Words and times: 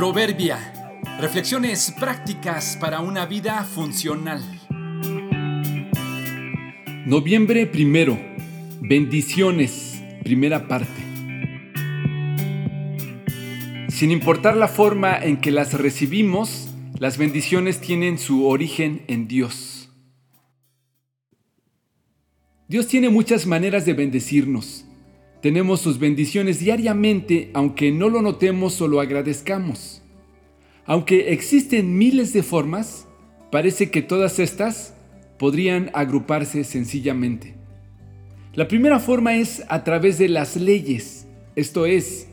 Proverbia. 0.00 0.58
Reflexiones 1.20 1.92
prácticas 2.00 2.78
para 2.80 3.00
una 3.00 3.26
vida 3.26 3.62
funcional. 3.64 4.42
Noviembre 7.04 7.66
primero. 7.66 8.18
Bendiciones. 8.80 10.02
Primera 10.24 10.66
parte. 10.66 11.02
Sin 13.90 14.10
importar 14.10 14.56
la 14.56 14.68
forma 14.68 15.18
en 15.18 15.36
que 15.36 15.50
las 15.50 15.74
recibimos, 15.74 16.70
las 16.98 17.18
bendiciones 17.18 17.82
tienen 17.82 18.16
su 18.16 18.46
origen 18.46 19.02
en 19.06 19.28
Dios. 19.28 19.90
Dios 22.68 22.86
tiene 22.86 23.10
muchas 23.10 23.44
maneras 23.44 23.84
de 23.84 23.92
bendecirnos. 23.92 24.86
Tenemos 25.42 25.80
sus 25.80 25.98
bendiciones 25.98 26.60
diariamente, 26.60 27.50
aunque 27.54 27.92
no 27.92 28.10
lo 28.10 28.20
notemos 28.20 28.80
o 28.80 28.88
lo 28.88 29.00
agradezcamos. 29.00 30.02
Aunque 30.84 31.32
existen 31.32 31.96
miles 31.96 32.32
de 32.32 32.42
formas, 32.42 33.06
parece 33.50 33.90
que 33.90 34.02
todas 34.02 34.38
estas 34.38 34.94
podrían 35.38 35.90
agruparse 35.94 36.64
sencillamente. 36.64 37.54
La 38.52 38.68
primera 38.68 38.98
forma 38.98 39.36
es 39.36 39.64
a 39.68 39.84
través 39.84 40.18
de 40.18 40.28
las 40.28 40.56
leyes, 40.56 41.26
esto 41.56 41.86
es, 41.86 42.26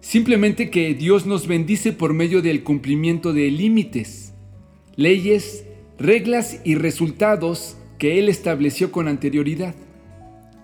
simplemente 0.00 0.70
que 0.70 0.94
Dios 0.94 1.26
nos 1.26 1.46
bendice 1.46 1.92
por 1.92 2.14
medio 2.14 2.40
del 2.40 2.62
cumplimiento 2.62 3.32
de 3.32 3.50
límites, 3.50 4.32
leyes, 4.96 5.64
reglas 5.98 6.60
y 6.64 6.76
resultados 6.76 7.76
que 7.98 8.18
Él 8.18 8.28
estableció 8.28 8.92
con 8.92 9.08
anterioridad. 9.08 9.74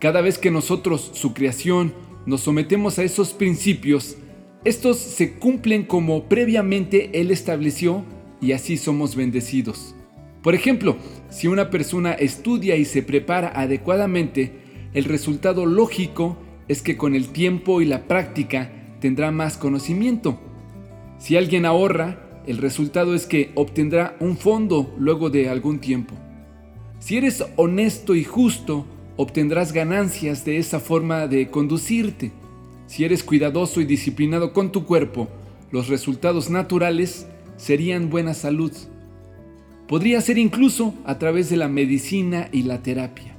Cada 0.04 0.20
vez 0.20 0.36
que 0.36 0.50
nosotros, 0.50 1.12
su 1.14 1.32
creación, 1.32 1.94
nos 2.26 2.42
sometemos 2.42 2.98
a 2.98 3.04
esos 3.04 3.32
principios, 3.32 4.18
estos 4.62 4.98
se 4.98 5.38
cumplen 5.38 5.84
como 5.84 6.24
previamente 6.24 7.08
Él 7.18 7.30
estableció 7.30 8.04
y 8.38 8.52
así 8.52 8.76
somos 8.76 9.16
bendecidos. 9.16 9.94
Por 10.42 10.54
ejemplo, 10.54 10.98
si 11.30 11.46
una 11.46 11.70
persona 11.70 12.12
estudia 12.12 12.76
y 12.76 12.84
se 12.84 13.02
prepara 13.02 13.48
adecuadamente, 13.58 14.52
el 14.92 15.04
resultado 15.04 15.64
lógico 15.64 16.36
es 16.68 16.82
que 16.82 16.98
con 16.98 17.14
el 17.14 17.28
tiempo 17.28 17.80
y 17.80 17.86
la 17.86 18.06
práctica 18.06 18.72
tendrá 19.00 19.30
más 19.30 19.56
conocimiento. 19.56 20.38
Si 21.16 21.34
alguien 21.38 21.64
ahorra, 21.64 22.42
el 22.46 22.58
resultado 22.58 23.14
es 23.14 23.24
que 23.24 23.52
obtendrá 23.54 24.18
un 24.20 24.36
fondo 24.36 24.94
luego 24.98 25.30
de 25.30 25.48
algún 25.48 25.78
tiempo. 25.78 26.12
Si 26.98 27.16
eres 27.16 27.42
honesto 27.56 28.14
y 28.14 28.24
justo, 28.24 28.84
obtendrás 29.16 29.72
ganancias 29.72 30.44
de 30.44 30.58
esa 30.58 30.80
forma 30.80 31.26
de 31.26 31.50
conducirte. 31.50 32.32
Si 32.86 33.04
eres 33.04 33.22
cuidadoso 33.22 33.80
y 33.80 33.84
disciplinado 33.84 34.52
con 34.52 34.72
tu 34.72 34.84
cuerpo, 34.84 35.28
los 35.70 35.88
resultados 35.88 36.50
naturales 36.50 37.26
serían 37.56 38.10
buena 38.10 38.34
salud. 38.34 38.72
Podría 39.88 40.20
ser 40.20 40.38
incluso 40.38 40.94
a 41.04 41.18
través 41.18 41.50
de 41.50 41.56
la 41.56 41.68
medicina 41.68 42.48
y 42.52 42.62
la 42.62 42.82
terapia. 42.82 43.36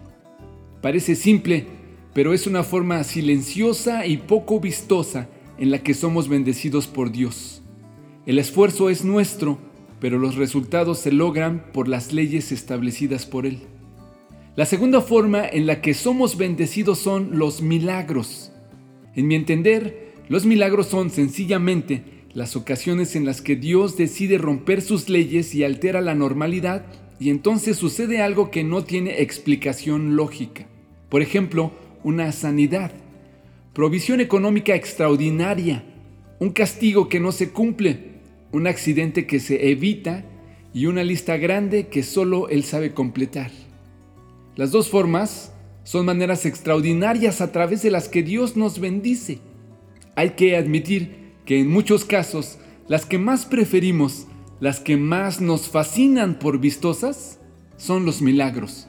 Parece 0.82 1.16
simple, 1.16 1.66
pero 2.14 2.34
es 2.34 2.48
una 2.48 2.64
forma 2.64 3.04
silenciosa 3.04 4.06
y 4.06 4.18
poco 4.18 4.60
vistosa 4.60 5.28
en 5.58 5.72
la 5.72 5.80
que 5.80 5.94
somos 5.94 6.30
bendecidos 6.30 6.88
por 6.88 7.12
Dios. 7.12 7.62
El 8.26 8.40
esfuerzo 8.40 8.90
es 8.90 9.04
nuestro, 9.04 9.58
pero 10.00 10.18
los 10.20 10.36
resultados 10.36 11.00
se 11.00 11.12
logran 11.12 11.66
por 11.74 11.88
las 11.88 12.14
leyes 12.14 12.52
establecidas 12.52 13.26
por 13.26 13.46
Él. 13.46 13.62
La 14.56 14.66
segunda 14.66 15.02
forma 15.02 15.46
en 15.46 15.66
la 15.66 15.82
que 15.82 15.94
somos 15.94 16.38
bendecidos 16.38 17.00
son 17.00 17.38
los 17.38 17.62
milagros. 17.62 18.54
En 19.14 19.28
mi 19.28 19.36
entender, 19.36 20.14
los 20.30 20.46
milagros 20.46 20.88
son 20.88 21.10
sencillamente 21.10 22.04
las 22.34 22.56
ocasiones 22.56 23.18
en 23.18 23.26
las 23.26 23.42
que 23.42 23.58
Dios 23.58 23.98
decide 23.98 24.38
romper 24.38 24.82
sus 24.82 25.10
leyes 25.10 25.54
y 25.56 25.66
altera 25.66 26.00
la 26.00 26.16
normalidad 26.16 26.86
y 27.20 27.32
entonces 27.32 27.76
sucede 27.76 28.22
algo 28.22 28.50
que 28.50 28.64
no 28.64 28.86
tiene 28.86 29.22
explicación 29.22 30.16
lógica. 30.16 30.68
Por 31.10 31.22
ejemplo, 31.22 31.74
una 32.06 32.32
sanidad, 32.32 32.94
provisión 33.74 34.22
económica 34.22 34.74
extraordinaria, 34.74 35.84
un 36.40 36.52
castigo 36.52 37.10
que 37.10 37.20
no 37.20 37.34
se 37.34 37.50
cumple, 37.50 38.22
un 38.54 38.68
accidente 38.68 39.28
que 39.28 39.42
se 39.42 39.70
evita 39.70 40.24
y 40.74 40.86
una 40.86 41.04
lista 41.04 41.36
grande 41.36 41.88
que 41.88 42.04
solo 42.04 42.48
Él 42.48 42.64
sabe 42.64 42.94
completar. 42.94 43.65
Las 44.56 44.72
dos 44.72 44.90
formas 44.90 45.52
son 45.84 46.06
maneras 46.06 46.46
extraordinarias 46.46 47.42
a 47.42 47.52
través 47.52 47.82
de 47.82 47.92
las 47.92 48.08
que 48.08 48.24
Dios 48.24 48.56
nos 48.56 48.80
bendice. 48.80 49.40
Hay 50.16 50.32
que 50.32 50.56
admitir 50.56 51.34
que 51.46 51.60
en 51.60 51.70
muchos 51.70 52.06
casos 52.06 52.58
las 52.88 53.06
que 53.06 53.18
más 53.18 53.46
preferimos, 53.46 54.28
las 54.62 54.80
que 54.80 54.96
más 54.96 55.42
nos 55.42 55.70
fascinan 55.70 56.40
por 56.40 56.60
vistosas, 56.60 57.40
son 57.76 58.06
los 58.06 58.22
milagros. 58.22 58.88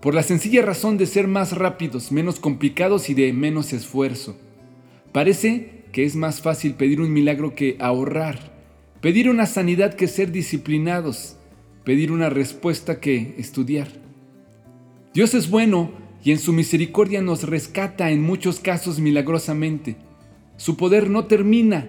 Por 0.00 0.14
la 0.14 0.22
sencilla 0.22 0.62
razón 0.62 0.98
de 0.98 1.06
ser 1.06 1.28
más 1.28 1.52
rápidos, 1.52 2.10
menos 2.10 2.40
complicados 2.40 3.08
y 3.08 3.14
de 3.14 3.32
menos 3.32 3.72
esfuerzo. 3.72 4.36
Parece 5.12 5.84
que 5.92 6.04
es 6.04 6.16
más 6.16 6.42
fácil 6.42 6.74
pedir 6.74 7.00
un 7.00 7.12
milagro 7.12 7.54
que 7.54 7.76
ahorrar, 7.78 8.52
pedir 9.00 9.30
una 9.30 9.46
sanidad 9.46 9.94
que 9.94 10.08
ser 10.08 10.32
disciplinados, 10.32 11.36
pedir 11.84 12.10
una 12.10 12.28
respuesta 12.28 12.98
que 13.00 13.36
estudiar. 13.38 14.03
Dios 15.14 15.32
es 15.34 15.48
bueno 15.48 15.92
y 16.24 16.32
en 16.32 16.40
su 16.40 16.52
misericordia 16.52 17.22
nos 17.22 17.44
rescata 17.44 18.10
en 18.10 18.20
muchos 18.20 18.58
casos 18.58 18.98
milagrosamente. 18.98 19.94
Su 20.56 20.76
poder 20.76 21.08
no 21.08 21.26
termina. 21.26 21.88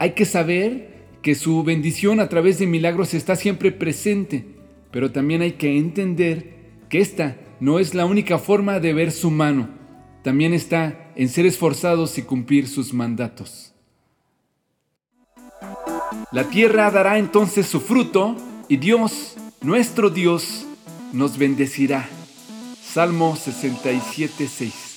Hay 0.00 0.14
que 0.14 0.24
saber 0.24 1.04
que 1.22 1.36
su 1.36 1.62
bendición 1.62 2.18
a 2.18 2.28
través 2.28 2.58
de 2.58 2.66
milagros 2.66 3.14
está 3.14 3.36
siempre 3.36 3.70
presente, 3.70 4.44
pero 4.90 5.12
también 5.12 5.40
hay 5.40 5.52
que 5.52 5.78
entender 5.78 6.56
que 6.88 7.00
esta 7.00 7.36
no 7.60 7.78
es 7.78 7.94
la 7.94 8.06
única 8.06 8.38
forma 8.38 8.80
de 8.80 8.92
ver 8.92 9.12
su 9.12 9.30
mano. 9.30 9.68
También 10.24 10.52
está 10.52 11.12
en 11.14 11.28
ser 11.28 11.46
esforzados 11.46 12.18
y 12.18 12.22
cumplir 12.22 12.66
sus 12.66 12.92
mandatos. 12.92 13.72
La 16.32 16.50
tierra 16.50 16.90
dará 16.90 17.18
entonces 17.18 17.66
su 17.66 17.78
fruto 17.78 18.34
y 18.68 18.78
Dios, 18.78 19.36
nuestro 19.62 20.10
Dios, 20.10 20.66
nos 21.12 21.38
bendecirá. 21.38 22.08
Salmo 22.94 23.34
67, 23.34 24.46
6. 24.46 24.93